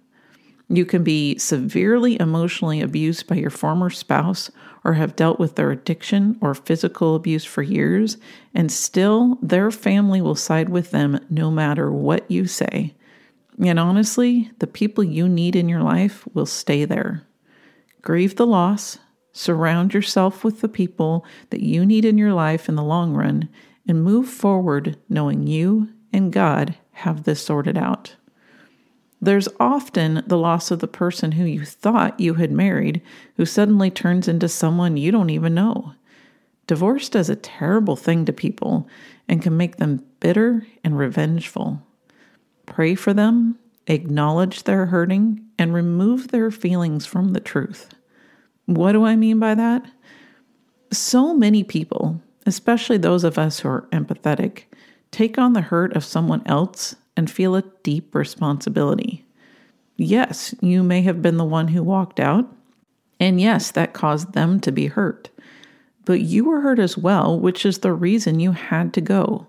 You 0.69 0.85
can 0.85 1.03
be 1.03 1.37
severely 1.37 2.19
emotionally 2.19 2.81
abused 2.81 3.27
by 3.27 3.35
your 3.35 3.49
former 3.49 3.89
spouse 3.89 4.49
or 4.83 4.93
have 4.93 5.15
dealt 5.15 5.39
with 5.39 5.55
their 5.55 5.71
addiction 5.71 6.37
or 6.41 6.53
physical 6.53 7.15
abuse 7.15 7.43
for 7.43 7.63
years, 7.63 8.17
and 8.53 8.71
still 8.71 9.37
their 9.41 9.71
family 9.71 10.21
will 10.21 10.35
side 10.35 10.69
with 10.69 10.91
them 10.91 11.19
no 11.29 11.51
matter 11.51 11.91
what 11.91 12.29
you 12.31 12.47
say. 12.47 12.93
And 13.59 13.79
honestly, 13.79 14.51
the 14.59 14.67
people 14.67 15.03
you 15.03 15.27
need 15.27 15.55
in 15.55 15.67
your 15.67 15.83
life 15.83 16.25
will 16.33 16.45
stay 16.45 16.85
there. 16.85 17.23
Grieve 18.01 18.35
the 18.35 18.47
loss, 18.47 18.99
surround 19.37 19.93
yourself 19.93 20.43
with 20.43 20.61
the 20.61 20.69
people 20.69 21.23
that 21.51 21.61
you 21.61 21.85
need 21.85 22.03
in 22.03 22.17
your 22.17 22.33
life 22.33 22.67
in 22.67 22.75
the 22.75 22.83
long 22.83 23.13
run, 23.13 23.47
and 23.87 24.03
move 24.03 24.27
forward 24.27 24.97
knowing 25.07 25.45
you 25.45 25.89
and 26.11 26.33
God 26.33 26.75
have 26.91 27.23
this 27.23 27.41
sorted 27.41 27.77
out. 27.77 28.15
There's 29.21 29.47
often 29.59 30.23
the 30.27 30.37
loss 30.37 30.71
of 30.71 30.79
the 30.79 30.87
person 30.87 31.33
who 31.33 31.45
you 31.45 31.65
thought 31.65 32.19
you 32.19 32.35
had 32.35 32.51
married 32.51 33.01
who 33.35 33.45
suddenly 33.45 33.89
turns 33.89 34.27
into 34.27 34.49
someone 34.49 34.97
you 34.97 35.11
don't 35.11 35.29
even 35.29 35.53
know. 35.53 35.93
Divorce 36.65 37.07
does 37.07 37.29
a 37.29 37.35
terrible 37.35 37.95
thing 37.95 38.25
to 38.25 38.33
people 38.33 38.87
and 39.27 39.41
can 39.41 39.55
make 39.55 39.77
them 39.77 40.03
bitter 40.19 40.67
and 40.83 40.97
revengeful. 40.97 41.81
Pray 42.65 42.95
for 42.95 43.13
them, 43.13 43.57
acknowledge 43.87 44.63
their 44.63 44.87
hurting, 44.87 45.45
and 45.57 45.73
remove 45.73 46.27
their 46.27 46.51
feelings 46.51 47.05
from 47.05 47.33
the 47.33 47.39
truth. 47.39 47.93
What 48.67 48.91
do 48.91 49.05
I 49.05 49.15
mean 49.15 49.39
by 49.39 49.55
that? 49.55 49.83
So 50.91 51.33
many 51.33 51.63
people, 51.63 52.21
especially 52.45 52.97
those 52.97 53.23
of 53.23 53.37
us 53.37 53.59
who 53.59 53.69
are 53.69 53.87
empathetic, 53.91 54.63
take 55.11 55.37
on 55.37 55.53
the 55.53 55.61
hurt 55.61 55.95
of 55.95 56.03
someone 56.03 56.43
else 56.45 56.95
and 57.15 57.31
feel 57.31 57.55
a 57.55 57.63
deep 57.83 58.13
responsibility. 58.13 59.25
Yes, 59.95 60.53
you 60.61 60.83
may 60.83 61.01
have 61.01 61.21
been 61.21 61.37
the 61.37 61.45
one 61.45 61.69
who 61.69 61.81
walked 61.81 62.19
out, 62.19 62.45
and 63.19 63.41
yes, 63.41 63.71
that 63.71 63.93
caused 63.93 64.33
them 64.33 64.59
to 64.59 64.71
be 64.71 64.87
hurt. 64.87 65.29
But 66.05 66.21
you 66.21 66.45
were 66.45 66.61
hurt 66.61 66.77
as 66.77 66.97
well, 66.97 67.39
which 67.39 67.65
is 67.65 67.79
the 67.79 67.93
reason 67.93 68.39
you 68.39 68.51
had 68.51 68.93
to 68.93 69.01
go. 69.01 69.47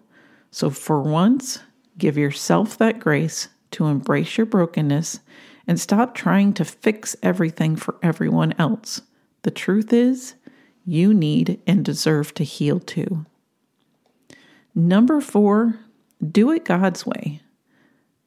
So 0.50 0.70
for 0.70 1.02
once, 1.02 1.58
give 1.98 2.16
yourself 2.16 2.78
that 2.78 3.00
grace 3.00 3.48
to 3.72 3.86
embrace 3.86 4.38
your 4.38 4.46
brokenness 4.46 5.20
and 5.68 5.78
stop 5.78 6.14
trying 6.14 6.54
to 6.54 6.64
fix 6.64 7.14
everything 7.22 7.76
for 7.76 7.96
everyone 8.02 8.54
else. 8.58 9.02
The 9.42 9.50
truth 9.52 9.92
is, 9.92 10.34
you 10.84 11.12
need 11.12 11.60
and 11.66 11.84
deserve 11.84 12.32
to 12.34 12.44
heal 12.44 12.80
too. 12.80 13.26
Number 14.74 15.20
four, 15.20 15.78
do 16.32 16.50
it 16.50 16.64
God's 16.64 17.04
way. 17.04 17.42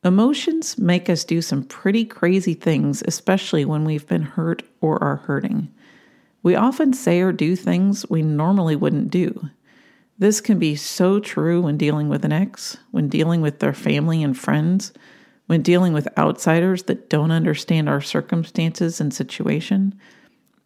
Emotions 0.03 0.77
make 0.77 1.09
us 1.09 1.23
do 1.23 1.41
some 1.41 1.63
pretty 1.63 2.05
crazy 2.05 2.53
things, 2.53 3.03
especially 3.07 3.65
when 3.65 3.85
we've 3.85 4.07
been 4.07 4.21
hurt 4.21 4.63
or 4.79 5.03
are 5.03 5.17
hurting. 5.17 5.71
We 6.43 6.55
often 6.55 6.93
say 6.93 7.21
or 7.21 7.31
do 7.31 7.55
things 7.55 8.07
we 8.09 8.21
normally 8.21 8.75
wouldn't 8.75 9.11
do. 9.11 9.49
This 10.17 10.41
can 10.41 10.59
be 10.59 10.75
so 10.75 11.19
true 11.19 11.61
when 11.61 11.77
dealing 11.77 12.09
with 12.09 12.23
an 12.25 12.31
ex, 12.31 12.77
when 12.91 13.09
dealing 13.09 13.41
with 13.41 13.59
their 13.59 13.73
family 13.73 14.21
and 14.21 14.37
friends, 14.37 14.91
when 15.51 15.61
dealing 15.61 15.91
with 15.91 16.07
outsiders 16.17 16.83
that 16.83 17.09
don't 17.09 17.29
understand 17.29 17.89
our 17.89 17.99
circumstances 17.99 19.01
and 19.01 19.13
situation. 19.13 19.93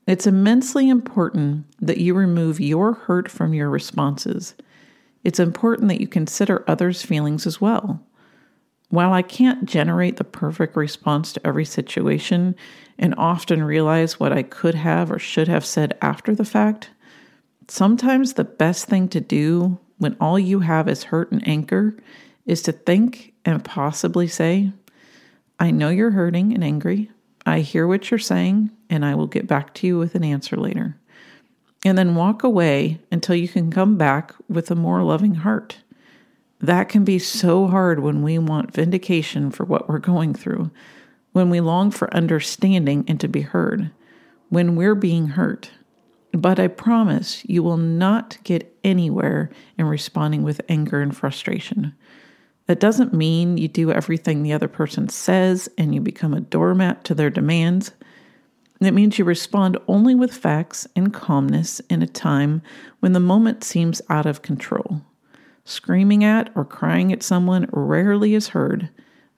It's 0.05 0.27
immensely 0.27 0.89
important 0.89 1.65
that 1.81 1.97
you 1.97 2.13
remove 2.13 2.59
your 2.59 2.93
hurt 2.93 3.27
from 3.27 3.55
your 3.55 3.67
responses. 3.67 4.53
It's 5.23 5.39
important 5.39 5.87
that 5.87 6.01
you 6.01 6.07
consider 6.07 6.63
others' 6.67 7.01
feelings 7.01 7.47
as 7.47 7.59
well. 7.59 7.99
While 8.89 9.11
I 9.11 9.23
can't 9.23 9.65
generate 9.65 10.17
the 10.17 10.23
perfect 10.23 10.75
response 10.75 11.33
to 11.33 11.47
every 11.47 11.65
situation 11.65 12.55
and 12.99 13.15
often 13.17 13.63
realize 13.63 14.19
what 14.19 14.33
I 14.33 14.43
could 14.43 14.75
have 14.75 15.09
or 15.09 15.17
should 15.17 15.47
have 15.47 15.65
said 15.65 15.97
after 15.99 16.35
the 16.35 16.45
fact, 16.45 16.91
sometimes 17.67 18.33
the 18.33 18.43
best 18.43 18.85
thing 18.85 19.07
to 19.09 19.19
do 19.19 19.79
when 19.97 20.15
all 20.21 20.37
you 20.37 20.59
have 20.59 20.87
is 20.87 21.05
hurt 21.05 21.31
and 21.31 21.41
anger 21.47 21.97
is 22.45 22.61
to 22.63 22.71
think 22.71 23.33
and 23.43 23.63
possibly 23.63 24.27
say, 24.27 24.71
I 25.59 25.71
know 25.71 25.89
you're 25.89 26.11
hurting 26.11 26.53
and 26.53 26.63
angry. 26.63 27.11
I 27.45 27.59
hear 27.59 27.87
what 27.87 28.09
you're 28.09 28.17
saying, 28.17 28.71
and 28.89 29.05
I 29.05 29.15
will 29.15 29.27
get 29.27 29.47
back 29.47 29.73
to 29.75 29.87
you 29.87 29.97
with 29.97 30.15
an 30.15 30.23
answer 30.23 30.57
later. 30.57 30.97
And 31.83 31.97
then 31.97 32.15
walk 32.15 32.43
away 32.43 32.99
until 33.11 33.35
you 33.35 33.47
can 33.47 33.71
come 33.71 33.97
back 33.97 34.33
with 34.49 34.71
a 34.71 34.75
more 34.75 35.03
loving 35.03 35.35
heart. 35.35 35.77
That 36.59 36.89
can 36.89 37.03
be 37.03 37.19
so 37.19 37.67
hard 37.67 37.99
when 37.99 38.23
we 38.23 38.39
want 38.39 38.73
vindication 38.73 39.51
for 39.51 39.65
what 39.65 39.87
we're 39.87 39.99
going 39.99 40.33
through, 40.33 40.71
when 41.33 41.49
we 41.49 41.61
long 41.61 41.91
for 41.91 42.13
understanding 42.13 43.05
and 43.07 43.19
to 43.19 43.27
be 43.27 43.41
heard, 43.41 43.91
when 44.49 44.75
we're 44.75 44.95
being 44.95 45.27
hurt. 45.27 45.69
But 46.31 46.59
I 46.59 46.67
promise 46.67 47.43
you 47.45 47.61
will 47.61 47.77
not 47.77 48.37
get 48.43 48.75
anywhere 48.83 49.51
in 49.77 49.85
responding 49.85 50.43
with 50.43 50.61
anger 50.67 51.01
and 51.01 51.15
frustration. 51.15 51.93
That 52.67 52.79
doesn't 52.79 53.13
mean 53.13 53.57
you 53.57 53.67
do 53.67 53.91
everything 53.91 54.41
the 54.41 54.53
other 54.53 54.67
person 54.67 55.09
says 55.09 55.69
and 55.77 55.93
you 55.93 56.01
become 56.01 56.33
a 56.33 56.41
doormat 56.41 57.03
to 57.05 57.13
their 57.13 57.29
demands. 57.29 57.91
It 58.81 58.93
means 58.93 59.17
you 59.17 59.25
respond 59.25 59.77
only 59.87 60.15
with 60.15 60.33
facts 60.33 60.87
and 60.95 61.13
calmness 61.13 61.79
in 61.89 62.01
a 62.01 62.07
time 62.07 62.61
when 62.99 63.13
the 63.13 63.19
moment 63.19 63.63
seems 63.63 64.01
out 64.09 64.25
of 64.25 64.41
control. 64.41 65.01
Screaming 65.63 66.23
at 66.23 66.51
or 66.55 66.65
crying 66.65 67.11
at 67.11 67.23
someone 67.23 67.69
rarely 67.71 68.35
is 68.35 68.49
heard, 68.49 68.89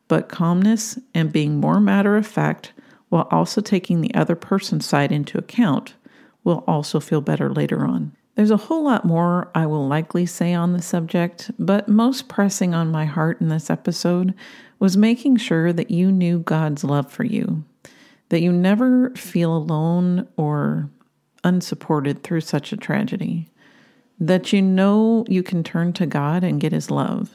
but 0.08 0.30
calmness 0.30 0.98
and 1.14 1.32
being 1.32 1.60
more 1.60 1.80
matter 1.80 2.18
of 2.18 2.28
fact 2.28 2.74
while 3.10 3.28
also 3.32 3.62
taking 3.62 4.02
the 4.02 4.14
other 4.14 4.36
person's 4.36 4.86
side 4.86 5.12
into 5.12 5.38
account 5.38 5.94
will 6.44 6.64
also 6.68 7.00
feel 7.00 7.22
better 7.22 7.50
later 7.50 7.86
on. 7.86 8.17
There's 8.38 8.52
a 8.52 8.58
whole 8.58 8.84
lot 8.84 9.04
more 9.04 9.50
I 9.56 9.66
will 9.66 9.88
likely 9.88 10.28
say 10.28 10.54
on 10.54 10.74
the 10.74 10.82
subject, 10.82 11.50
but 11.58 11.90
most 11.90 12.28
pressing 12.28 12.76
on 12.76 12.92
my 12.92 13.06
heart 13.06 13.42
in 13.42 13.48
this 13.48 13.72
episode 13.72 14.36
was 14.78 14.96
making 14.96 15.38
sure 15.38 15.74
that 15.74 15.90
you 15.90 16.12
knew 16.12 16.38
God's 16.38 16.84
love 16.84 17.12
for 17.12 17.24
you, 17.24 17.64
that 18.30 18.42
you 18.42 18.52
never 18.52 19.10
feel 19.16 19.58
alone 19.58 20.28
or 20.38 20.88
unsupported 21.44 22.22
through 22.22 22.42
such 22.42 22.72
a 22.72 22.78
tragedy 22.78 23.50
that 24.20 24.54
you 24.54 24.62
know 24.62 25.26
you 25.28 25.42
can 25.42 25.64
turn 25.64 25.92
to 25.94 26.06
God 26.06 26.44
and 26.44 26.62
get 26.62 26.72
His 26.72 26.92
love, 26.92 27.32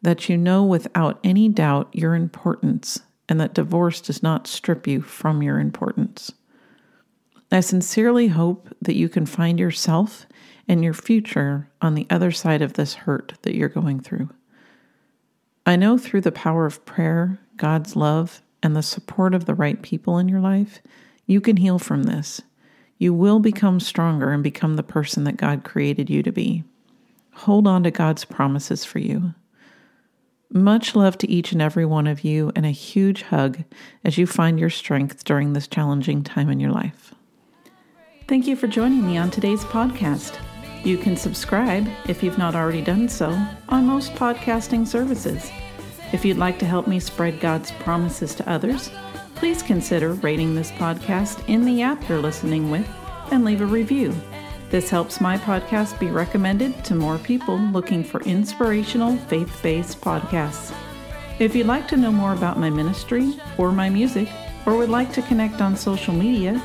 that 0.00 0.30
you 0.30 0.38
know 0.38 0.64
without 0.64 1.20
any 1.22 1.50
doubt 1.50 1.90
your 1.92 2.14
importance, 2.14 3.00
and 3.28 3.38
that 3.38 3.52
divorce 3.52 4.00
does 4.00 4.22
not 4.22 4.46
strip 4.46 4.86
you 4.86 5.02
from 5.02 5.42
your 5.42 5.60
importance. 5.60 6.32
I 7.52 7.60
sincerely 7.60 8.28
hope 8.28 8.74
that 8.80 8.96
you 8.96 9.08
can 9.08 9.26
find 9.26 9.60
yourself 9.60 10.26
and 10.66 10.82
your 10.82 10.94
future 10.94 11.68
on 11.80 11.94
the 11.94 12.06
other 12.10 12.32
side 12.32 12.62
of 12.62 12.72
this 12.72 12.94
hurt 12.94 13.34
that 13.42 13.54
you're 13.54 13.68
going 13.68 14.00
through. 14.00 14.30
I 15.66 15.76
know 15.76 15.98
through 15.98 16.22
the 16.22 16.32
power 16.32 16.66
of 16.66 16.84
prayer, 16.84 17.38
God's 17.56 17.94
love, 17.94 18.42
and 18.62 18.74
the 18.74 18.82
support 18.82 19.34
of 19.34 19.44
the 19.44 19.54
right 19.54 19.80
people 19.82 20.18
in 20.18 20.28
your 20.28 20.40
life, 20.40 20.80
you 21.26 21.40
can 21.40 21.58
heal 21.58 21.78
from 21.78 22.04
this 22.04 22.42
you 23.02 23.12
will 23.12 23.40
become 23.40 23.80
stronger 23.80 24.30
and 24.30 24.44
become 24.44 24.76
the 24.76 24.82
person 24.84 25.24
that 25.24 25.36
God 25.36 25.64
created 25.64 26.08
you 26.08 26.22
to 26.22 26.30
be. 26.30 26.62
Hold 27.32 27.66
on 27.66 27.82
to 27.82 27.90
God's 27.90 28.24
promises 28.24 28.84
for 28.84 29.00
you. 29.00 29.34
Much 30.52 30.94
love 30.94 31.18
to 31.18 31.28
each 31.28 31.50
and 31.50 31.60
every 31.60 31.84
one 31.84 32.06
of 32.06 32.22
you, 32.22 32.52
and 32.54 32.64
a 32.64 32.70
huge 32.70 33.22
hug 33.22 33.64
as 34.04 34.18
you 34.18 34.24
find 34.24 34.60
your 34.60 34.70
strength 34.70 35.24
during 35.24 35.52
this 35.52 35.66
challenging 35.66 36.22
time 36.22 36.48
in 36.48 36.60
your 36.60 36.70
life. 36.70 37.12
Thank 38.32 38.46
you 38.46 38.56
for 38.56 38.66
joining 38.66 39.06
me 39.06 39.18
on 39.18 39.30
today's 39.30 39.62
podcast. 39.62 40.38
You 40.86 40.96
can 40.96 41.18
subscribe, 41.18 41.86
if 42.08 42.22
you've 42.22 42.38
not 42.38 42.54
already 42.54 42.80
done 42.80 43.06
so, 43.06 43.28
on 43.68 43.84
most 43.84 44.14
podcasting 44.14 44.86
services. 44.86 45.50
If 46.14 46.24
you'd 46.24 46.38
like 46.38 46.58
to 46.60 46.64
help 46.64 46.86
me 46.86 46.98
spread 46.98 47.40
God's 47.40 47.72
promises 47.72 48.34
to 48.36 48.50
others, 48.50 48.90
please 49.34 49.62
consider 49.62 50.14
rating 50.14 50.54
this 50.54 50.70
podcast 50.70 51.46
in 51.46 51.66
the 51.66 51.82
app 51.82 52.08
you're 52.08 52.22
listening 52.22 52.70
with 52.70 52.88
and 53.30 53.44
leave 53.44 53.60
a 53.60 53.66
review. 53.66 54.14
This 54.70 54.88
helps 54.88 55.20
my 55.20 55.36
podcast 55.36 56.00
be 56.00 56.06
recommended 56.06 56.86
to 56.86 56.94
more 56.94 57.18
people 57.18 57.58
looking 57.58 58.02
for 58.02 58.22
inspirational, 58.22 59.18
faith 59.28 59.60
based 59.62 60.00
podcasts. 60.00 60.74
If 61.38 61.54
you'd 61.54 61.66
like 61.66 61.86
to 61.88 61.98
know 61.98 62.10
more 62.10 62.32
about 62.32 62.58
my 62.58 62.70
ministry 62.70 63.38
or 63.58 63.72
my 63.72 63.90
music, 63.90 64.30
or 64.64 64.78
would 64.78 64.88
like 64.88 65.12
to 65.12 65.22
connect 65.22 65.60
on 65.60 65.76
social 65.76 66.14
media, 66.14 66.62